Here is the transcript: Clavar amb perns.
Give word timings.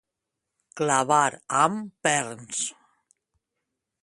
Clavar 0.79 1.29
amb 1.59 1.77
perns. 2.09 2.65